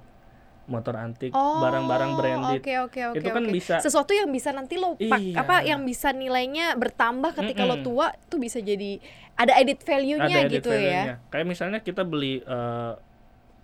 motor 0.66 0.94
antik, 0.94 1.30
Oh, 1.30 1.60
barang-barang 1.60 2.10
branded. 2.14 2.58
Oke 2.58 2.74
oke 2.80 3.00
oke. 3.06 3.16
Itu 3.16 3.28
kan 3.28 3.42
oke. 3.42 3.52
bisa- 3.52 3.78
sesuatu 3.78 4.10
yang 4.10 4.28
bisa 4.28 4.48
nanti 4.48 4.74
lo 4.74 4.94
pak 4.94 5.18
Iya. 5.18 5.36
apa 5.38 5.56
yang 5.62 5.82
bisa 5.82 6.10
nilainya 6.10 6.72
bertambah 6.74 7.32
ketika 7.34 7.62
lo 7.62 7.76
Mm-mm. 7.76 7.84
tua 7.84 8.06
itu 8.12 8.36
bisa 8.36 8.58
jadi 8.58 8.96
ada 9.34 9.52
edit 9.56 9.80
value-nya 9.80 10.46
gitu 10.48 10.68
ya. 10.68 10.78
value-nya. 10.78 11.14
Kayak 11.28 11.46
misalnya 11.46 11.78
kita 11.78 12.02
beli 12.02 12.40
eh, 12.40 12.92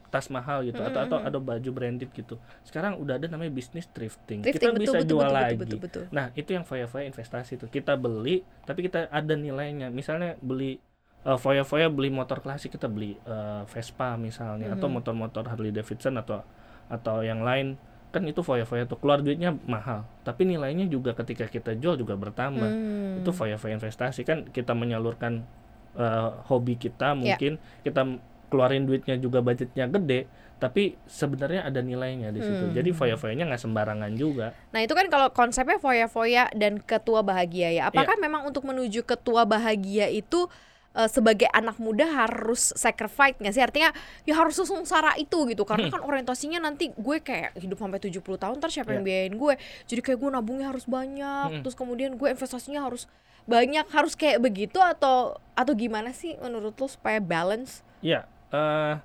tas 0.06 0.26
mahal 0.26 0.64
gitu 0.64 0.76
atau 0.78 1.00
atau 1.00 1.16
Mm-mm. 1.16 1.28
ada 1.30 1.38
baju 1.38 1.70
branded 1.70 2.10
gitu. 2.10 2.34
Sekarang 2.60 2.98
udah 2.98 3.14
ada 3.14 3.26
namanya 3.26 3.48
bisnis 3.48 3.86
thrifting. 3.86 4.42
Thrifting, 4.42 4.50
kita 4.52 4.68
betul, 4.72 4.82
bisa 4.82 4.98
betul, 4.98 5.08
jual 5.08 5.22
betul, 5.22 5.30
betul, 5.30 5.46
lagi. 5.46 5.56
betul, 5.56 5.78
betul. 5.78 6.04
Nah, 6.10 6.26
itu 6.34 6.50
yang 6.50 6.64
foya-foya 6.64 7.04
investasi 7.06 7.52
tuh. 7.56 7.68
Kita 7.68 7.94
beli 7.94 8.36
tapi 8.60 8.82
kita 8.82 9.06
ada 9.06 9.34
nilainya. 9.34 9.88
Misalnya 9.88 10.34
beli 10.36 10.82
eh, 11.20 11.38
foya-foya 11.38 11.86
beli 11.88 12.10
motor 12.10 12.40
klasik 12.40 12.72
kita 12.72 12.88
beli 12.88 13.14
eh, 13.14 13.62
Vespa 13.66 14.16
misalnya 14.16 14.72
atau 14.72 14.84
Mhm. 14.84 14.94
motor-motor 14.96 15.44
Harley 15.46 15.70
Davidson 15.70 16.16
atau 16.16 16.42
atau 16.90 17.22
yang 17.22 17.40
lain 17.40 17.78
kan 18.10 18.26
itu 18.26 18.42
foya-foya 18.42 18.84
tuh 18.84 18.98
keluar 18.98 19.22
duitnya 19.22 19.54
mahal 19.64 20.02
tapi 20.20 20.42
nilainya 20.42 20.84
juga 20.84 21.14
ketika 21.14 21.46
kita 21.46 21.72
jual 21.72 21.94
juga 21.94 22.14
bertambah 22.14 22.66
Hmm. 22.66 23.22
itu 23.22 23.30
foya-foya 23.30 23.78
investasi 23.78 24.22
kan 24.22 24.44
kita 24.46 24.74
menyalurkan 24.74 25.46
eh, 25.92 26.30
hobi 26.44 26.74
kita 26.74 27.14
Ya. 27.14 27.18
mungkin 27.34 27.52
kita 27.80 28.02
m- 28.04 28.18
keluarin 28.46 28.82
duitnya 28.82 29.14
juga 29.14 29.38
budgetnya 29.40 29.86
gede 29.86 30.26
tapi 30.56 30.98
sebenarnya 31.04 31.64
ada 31.64 31.80
nilainya 31.80 32.30
di 32.30 32.38
situ 32.38 32.66
Hmm. 32.66 32.74
jadi 32.74 32.90
foya-foyanya 32.90 33.46
nggak 33.46 33.58
sembarangan 33.60 34.10
juga 34.12 34.54
Nah 34.70 34.80
itu 34.80 34.90
kan 34.90 35.06
kalau 35.06 35.30
konsepnya 35.30 35.78
foya-foya 35.78 36.50
dan 36.52 36.78
ketua 36.78 37.22
bahagia 37.22 37.70
ya. 37.72 37.82
Apakah 37.88 38.14
Iya. 38.14 38.22
memang 38.22 38.42
untuk 38.44 38.62
menuju 38.64 39.02
ketua 39.02 39.42
bahagia 39.44 40.06
itu 40.06 40.46
eh, 40.92 41.06
sebagai 41.06 41.46
anak 41.48 41.76
muda 41.76 42.02
harus 42.04 42.74
sacrifice 42.74 43.36
nggak 43.36 43.50
sih? 43.50 43.60
Artinya 43.60 43.90
ya 44.22 44.34
harus 44.34 44.56
sengsara 44.56 45.14
itu 45.14 45.46
gitu. 45.46 45.62
Karena 45.62 45.86
Hmm. 45.86 45.94
kan 45.94 46.02
orientasinya 46.02 46.58
nanti 46.58 46.90
gue 46.90 47.18
kayak 47.18 47.54
hidup 47.56 47.76
sampai 47.76 47.98
70 47.98 48.36
tahun 48.36 48.58
ntar 48.58 48.68
siapa 48.68 48.90
yang 48.90 49.02
Iya. 49.02 49.08
biayain 49.24 49.34
gue. 49.34 49.54
Jadi 49.86 50.00
kayak 50.00 50.18
gue 50.18 50.30
nabungnya 50.30 50.66
harus 50.68 50.84
banyak. 50.84 51.48
Hmm. 51.48 51.62
Terus 51.62 51.74
kemudian 51.74 52.14
gue 52.14 52.28
investasinya 52.28 52.82
harus 52.82 53.06
banyak. 53.42 53.86
Harus 53.88 54.14
kayak 54.14 54.38
begitu 54.38 54.76
atau 54.76 55.34
atau 55.52 55.72
gimana 55.72 56.10
sih 56.10 56.34
menurut 56.38 56.74
lo 56.74 56.86
supaya 56.86 57.18
balance? 57.18 57.86
ya 58.00 58.24
eh, 58.48 58.96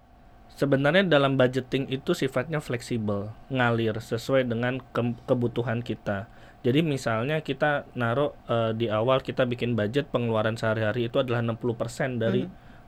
sebenarnya 0.49 1.03
dalam 1.03 1.35
budgeting 1.35 1.85
itu 1.87 2.13
sifatnya 2.13 2.57
fleksibel 2.57 3.27
ngalir 3.47 3.93
sesuai 3.93 4.45
dengan 4.45 4.79
ke- 4.87 5.19
kebutuhan 5.25 5.81
kita 5.81 6.31
jadi 6.65 6.81
misalnya 6.81 7.45
kita 7.45 7.85
naruh 7.93 8.33
eh, 8.49 8.73
di 8.73 8.89
awal 8.89 9.21
kita 9.21 9.45
bikin 9.45 9.77
budget 9.77 10.09
pengeluaran 10.09 10.57
sehari-hari 10.57 11.13
itu 11.13 11.21
adalah 11.21 11.45
60% 11.45 12.17
dari 12.17 12.41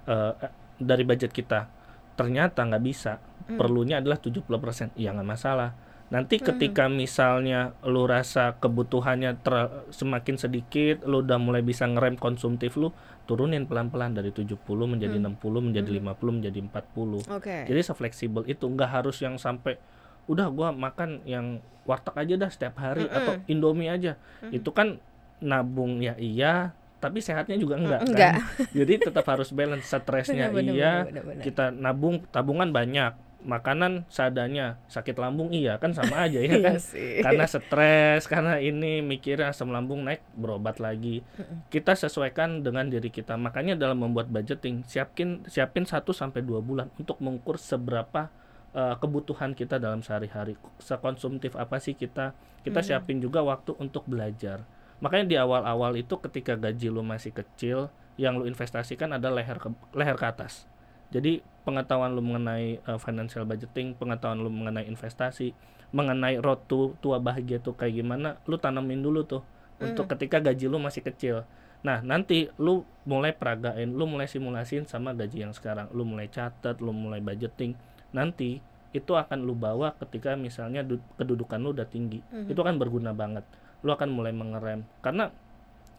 eh, 0.10 0.34
eh, 0.34 0.52
dari 0.82 1.06
budget 1.06 1.30
kita. 1.30 1.70
Ternyata 2.18 2.66
nggak 2.66 2.84
bisa. 2.84 3.22
Hmm. 3.48 3.56
perlunya 3.56 4.04
adalah 4.04 4.20
70% 4.20 4.98
ya 5.00 5.16
nggak 5.16 5.30
masalah. 5.30 5.72
Nanti 6.12 6.36
ketika 6.36 6.92
misalnya 6.92 7.72
lu 7.88 8.04
rasa 8.04 8.60
kebutuhannya 8.60 9.40
ter- 9.40 9.88
semakin 9.88 10.36
sedikit 10.36 11.08
lu 11.08 11.24
udah 11.24 11.40
mulai 11.40 11.64
bisa 11.64 11.88
ngerem 11.88 12.20
konsumtif 12.20 12.76
lu 12.76 12.92
turunin 13.24 13.64
pelan-pelan 13.64 14.20
dari 14.20 14.36
70 14.36 14.60
menjadi 14.68 15.16
60 15.16 15.40
menjadi 15.64 15.90
50 15.96 16.38
menjadi 16.40 16.60
40 16.60 17.24
Oke. 17.32 17.58
jadi 17.72 17.80
sefleksibel 17.80 18.44
itu. 18.52 18.68
Nggak 18.68 18.90
harus 19.00 19.16
yang 19.24 19.40
sampai 19.40 19.80
udah 20.28 20.48
gua 20.52 20.70
makan 20.72 21.24
yang 21.24 21.60
warteg 21.84 22.16
aja 22.16 22.34
dah 22.36 22.50
setiap 22.52 22.76
hari 22.78 23.08
Mm-mm. 23.08 23.18
atau 23.18 23.34
indomie 23.48 23.88
aja 23.88 24.20
itu 24.52 24.70
kan 24.70 25.00
nabung 25.40 26.04
ya 26.04 26.20
iya 26.20 26.76
tapi 26.98 27.22
sehatnya 27.22 27.62
juga 27.62 27.78
enggak, 27.78 28.02
kan? 28.02 28.10
Enggak. 28.10 28.34
jadi 28.78 28.94
tetap 28.98 29.26
harus 29.30 29.54
balance 29.54 29.86
stresnya 29.86 30.50
Bener, 30.50 30.74
iya 30.74 30.94
bener, 31.06 31.06
bener, 31.06 31.24
bener. 31.30 31.44
kita 31.46 31.66
nabung 31.70 32.26
tabungan 32.34 32.74
banyak 32.74 33.14
makanan 33.38 34.04
seadanya 34.10 34.82
sakit 34.90 35.14
lambung 35.16 35.54
iya 35.54 35.78
kan 35.78 35.94
sama 35.94 36.20
aja 36.26 36.42
ya 36.42 36.58
kan 36.58 36.74
Iya 36.76 36.82
sih. 36.82 37.22
karena 37.22 37.46
stres 37.46 38.26
karena 38.26 38.58
ini 38.58 39.00
mikirnya 39.00 39.54
asam 39.54 39.70
lambung 39.70 40.04
naik 40.04 40.26
berobat 40.34 40.82
lagi 40.82 41.22
kita 41.70 41.94
sesuaikan 41.94 42.66
dengan 42.66 42.90
diri 42.90 43.08
kita 43.08 43.38
makanya 43.38 43.78
dalam 43.78 44.02
membuat 44.02 44.28
budgeting 44.28 44.82
siapin 44.84 45.46
siapin 45.46 45.86
1 45.86 46.02
sampai 46.04 46.42
dua 46.42 46.60
bulan 46.60 46.90
untuk 46.98 47.22
mengukur 47.22 47.56
seberapa 47.56 48.28
eh, 48.76 48.96
kebutuhan 49.00 49.56
kita 49.56 49.80
dalam 49.80 50.04
sehari-hari 50.04 50.56
sekonsumtif 50.82 51.56
apa 51.56 51.80
sih 51.80 51.94
kita 51.96 52.36
kita 52.64 52.80
Mhm. 52.82 52.88
siapin 52.88 53.18
juga 53.20 53.44
waktu 53.44 53.76
untuk 53.80 54.04
belajar 54.08 54.64
makanya 55.00 55.26
di 55.30 55.38
awal-awal 55.38 55.94
itu 55.96 56.18
ketika 56.20 56.58
gaji 56.58 56.90
lu 56.90 57.06
masih 57.06 57.32
kecil 57.32 57.88
yang 58.18 58.42
lu 58.42 58.50
investasikan 58.50 59.14
ada 59.14 59.30
leher 59.30 59.62
ke, 59.62 59.70
leher 59.94 60.18
ke 60.18 60.26
atas 60.26 60.66
jadi 61.08 61.40
pengetahuan 61.64 62.12
lu 62.12 62.20
mengenai 62.20 62.84
uh, 62.84 63.00
financial 63.00 63.48
budgeting, 63.48 63.96
pengetahuan 63.96 64.44
lu 64.44 64.52
mengenai 64.52 64.88
investasi, 64.92 65.56
mengenai 65.96 66.36
road 66.44 66.68
to 66.68 67.00
tua 67.00 67.16
bahagia 67.20 67.64
tuh 67.64 67.80
kayak 67.80 68.04
gimana, 68.04 68.36
lu 68.44 68.60
tanamin 68.60 69.00
dulu 69.00 69.24
tuh 69.24 69.44
untuk 69.80 70.12
ketika 70.12 70.44
gaji 70.44 70.68
lu 70.68 70.84
masih 70.84 71.08
kecil. 71.08 71.48
Nah, 71.80 72.04
nanti 72.04 72.52
lu 72.60 72.84
mulai 73.08 73.32
peragain, 73.32 73.88
lu 73.88 74.04
mulai 74.04 74.28
simulasiin 74.28 74.84
sama 74.84 75.16
gaji 75.16 75.48
yang 75.48 75.56
sekarang. 75.56 75.88
Lu 75.96 76.04
mulai 76.04 76.28
catat, 76.28 76.84
lu 76.84 76.92
mulai 76.92 77.24
budgeting. 77.24 77.80
Nanti 78.18 78.58
itu 78.90 79.12
akan 79.14 79.46
lu 79.46 79.54
bawa 79.54 79.94
ketika 79.96 80.34
misalnya 80.34 80.82
du- 80.82 81.04
kedudukan 81.16 81.62
lu 81.62 81.70
udah 81.70 81.86
tinggi. 81.86 82.18
Mhm. 82.26 82.50
Itu 82.50 82.60
akan 82.60 82.76
berguna 82.76 83.14
banget. 83.14 83.46
Lu 83.86 83.94
akan 83.94 84.10
mulai 84.10 84.34
mengerem. 84.34 84.82
Karena 85.00 85.30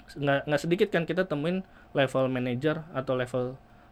nggak 0.08 0.40
nggak 0.48 0.60
sedikit 0.60 0.88
kan 0.88 1.04
kita 1.04 1.22
temuin 1.22 1.60
level 1.92 2.26
manager 2.26 2.80
atau 2.90 3.12
level 3.12 3.44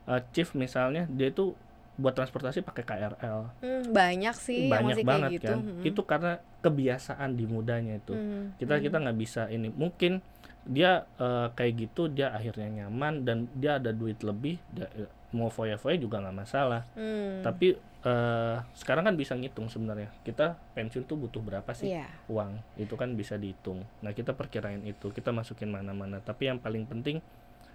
uh, 0.06 0.20
chief 0.32 0.56
misalnya 0.56 1.04
dia 1.06 1.28
itu 1.28 1.52
buat 1.96 2.12
transportasi 2.12 2.60
pakai 2.60 2.84
KRL 2.84 3.40
Hmm, 3.60 3.82
banyak 3.88 4.36
sih 4.36 4.64
yang 4.64 4.72
banyak 4.72 4.96
masih 4.96 5.04
banget 5.04 5.28
kayak 5.28 5.36
gitu. 5.36 5.46
kan 5.46 5.58
Hmm. 5.60 5.84
itu 5.84 6.00
karena 6.02 6.32
kebiasaan 6.60 7.30
di 7.32 7.44
mudanya 7.44 7.94
itu 7.96 8.12
Hmm, 8.12 8.56
kita 8.56 8.74
hmm. 8.76 8.84
kita 8.84 8.96
nggak 8.98 9.18
bisa 9.18 9.42
ini 9.48 9.68
mungkin 9.68 10.24
dia 10.64 11.04
eh, 11.16 11.48
kayak 11.52 11.72
gitu 11.78 12.08
dia 12.08 12.32
akhirnya 12.32 12.84
nyaman 12.84 13.22
dan 13.22 13.46
dia 13.54 13.76
ada 13.76 13.92
duit 13.92 14.18
lebih 14.20 14.56
dia, 14.72 14.88
mau 15.36 15.52
foya-foya 15.52 16.00
juga 16.00 16.18
nggak 16.18 16.36
masalah. 16.36 16.82
Hmm. 16.96 17.44
tapi 17.44 17.76
eh, 18.06 18.56
sekarang 18.72 19.02
kan 19.04 19.14
bisa 19.14 19.34
ngitung 19.34 19.66
sebenarnya. 19.66 20.08
Kita 20.22 20.54
pensiun 20.72 21.04
tuh 21.04 21.18
butuh 21.18 21.42
berapa 21.42 21.66
sih 21.74 21.90
Iya. 21.90 22.06
uang? 22.26 22.56
Itu 22.78 22.94
kan 22.94 23.12
bisa 23.12 23.34
dihitung. 23.34 23.82
Nah 24.00 24.14
kita 24.14 24.32
perkirain 24.32 24.80
itu 24.82 25.10
kita 25.10 25.34
masukin 25.34 25.68
mana-mana. 25.68 26.22
Tapi 26.22 26.46
yang 26.46 26.62
paling 26.62 26.86
penting 26.86 27.18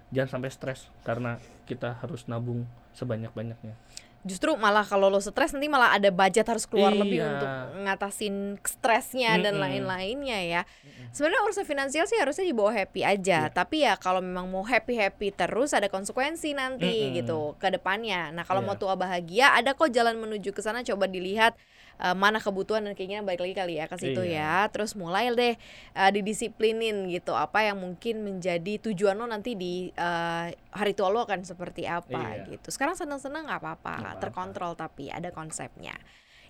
jangan 0.08 0.40
sampai 0.40 0.50
stres 0.50 0.80
karena 1.04 1.36
kita 1.64 1.96
harus 2.00 2.28
nabung 2.28 2.64
sebanyak-banyaknya 2.92 3.72
Justru 4.22 4.54
malah 4.54 4.82
kalau 4.82 5.10
lo 5.10 5.18
stres 5.18 5.50
nanti 5.50 5.66
malah 5.66 5.90
ada 5.92 6.06
budget 6.08 6.46
harus 6.46 6.62
keluar 6.62 6.94
lebih 6.94 7.18
Iya. 7.18 7.28
untuk 7.28 7.48
ngatasin 7.82 8.34
stresnya 8.62 9.34
dan 9.36 9.58
Mm-mm. 9.58 9.64
lain-lainnya 9.66 10.38
ya. 10.40 10.62
Sebenarnya 11.10 11.42
urusan 11.42 11.66
finansial 11.66 12.06
sih 12.06 12.16
harusnya 12.16 12.46
dibawa 12.46 12.70
happy 12.70 13.02
aja. 13.02 13.46
Iya. 13.46 13.50
Tapi 13.50 13.82
ya 13.82 13.98
kalau 13.98 14.22
memang 14.22 14.46
mau 14.46 14.62
happy-happy 14.62 15.34
terus 15.34 15.74
ada 15.74 15.86
konsekuensi 15.86 16.54
nanti 16.54 17.10
Mm-mm. 17.10 17.14
gitu 17.18 17.38
ke 17.58 17.68
depannya. 17.68 18.30
Nah, 18.30 18.46
kalau 18.46 18.62
Iya. 18.62 18.68
mau 18.68 18.76
tua 18.76 18.94
bahagia 18.94 19.52
ada 19.52 19.74
kok 19.74 19.90
jalan 19.90 20.14
menuju 20.16 20.54
ke 20.54 20.62
sana 20.62 20.80
coba 20.82 21.04
dilihat 21.04 21.58
eh, 22.02 22.12
mana 22.12 22.36
kebutuhan 22.36 22.82
dan 22.82 22.92
keinginan 22.92 23.22
balik 23.22 23.40
lagi 23.40 23.54
kali 23.54 23.74
ya 23.78 23.86
ke 23.86 23.94
situ 23.94 24.18
Iya. 24.20 24.66
ya. 24.66 24.70
Terus 24.70 24.92
mulai 24.92 25.30
deh 25.30 25.54
eh, 25.92 26.10
didisiplinin 26.10 27.06
gitu 27.06 27.30
apa 27.32 27.62
yang 27.62 27.78
mungkin 27.78 28.20
menjadi 28.20 28.82
tujuan 28.82 29.14
lo 29.14 29.24
nanti 29.24 29.54
di 29.54 29.88
eh, 29.88 30.46
hari 30.70 30.92
tua 30.92 31.08
lo 31.08 31.22
akan 31.22 31.44
seperti 31.44 31.84
apa 31.84 32.42
Iya. 32.42 32.50
gitu. 32.50 32.68
Sekarang 32.68 32.92
seneng-seneng 32.92 33.46
nggak 33.46 33.60
apa-apa, 33.60 33.92
Nggak 33.94 34.06
apa-apa. 34.10 34.20
terkontrol 34.20 34.72
tapi 34.74 35.08
ada 35.08 35.30
konsepnya. 35.30 35.94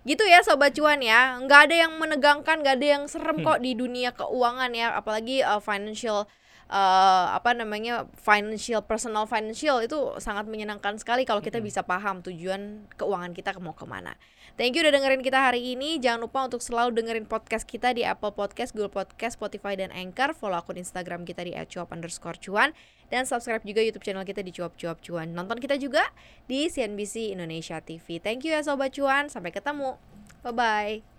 Gitu 0.01 0.19
ya 0.21 0.41
sobat 0.41 0.73
cuan 0.73 0.99
ya, 0.99 1.39
nggak 1.39 1.61
ada 1.69 1.75
yang 1.87 1.95
menegangkan, 1.95 2.59
nggak 2.59 2.75
ada 2.75 2.87
yang 2.91 3.03
serem 3.07 3.39
Hmm. 3.39 3.45
kok 3.45 3.59
di 3.59 3.71
dunia 3.71 4.11
keuangan 4.11 4.73
ya, 4.73 4.91
apalagi 4.93 5.39
uh, 5.39 5.63
financial 5.63 6.27
uh, 6.69 7.35
apa 7.35 7.55
namanya 7.57 8.07
financial 8.19 8.83
personal 8.85 9.25
financial 9.27 9.83
itu 9.83 10.15
sangat 10.19 10.47
menyenangkan 10.47 10.95
sekali 10.99 11.27
kalau 11.27 11.43
kita 11.43 11.59
bisa 11.59 11.83
paham 11.83 12.23
tujuan 12.23 12.85
keuangan 12.95 13.31
kita 13.35 13.55
mau 13.59 13.75
ke 13.75 13.83
mana. 13.87 14.15
Thank 14.53 14.77
you 14.77 14.85
udah 14.85 14.93
dengerin 14.93 15.25
kita 15.25 15.39
hari 15.49 15.73
ini. 15.73 15.97
Jangan 15.97 16.29
lupa 16.29 16.45
untuk 16.45 16.61
selalu 16.61 16.93
dengerin 16.93 17.25
podcast 17.25 17.65
kita 17.65 17.89
di 17.97 18.05
Apple 18.05 18.37
Podcast, 18.37 18.77
Google 18.77 18.93
Podcast, 18.93 19.41
Spotify, 19.41 19.73
dan 19.73 19.89
Anchor. 19.89 20.37
Follow 20.37 20.61
akun 20.61 20.77
Instagram 20.77 21.25
kita 21.25 21.41
di 21.41 21.57
@cuap 21.57 21.89
underscore 21.89 22.37
cuan 22.37 22.69
dan 23.09 23.25
subscribe 23.25 23.65
juga 23.65 23.81
YouTube 23.81 24.05
channel 24.05 24.21
kita 24.21 24.45
di 24.45 24.53
cuap 24.53 24.77
cuap 24.77 25.01
cuan. 25.01 25.33
Nonton 25.33 25.57
kita 25.57 25.77
juga 25.81 26.05
di 26.45 26.69
CNBC 26.69 27.33
Indonesia 27.33 27.81
TV. 27.81 28.21
Thank 28.21 28.45
you 28.45 28.53
ya 28.53 28.61
sobat 28.61 28.93
cuan. 28.93 29.25
Sampai 29.29 29.49
ketemu. 29.49 29.97
Bye 30.45 30.53
bye. 30.53 31.12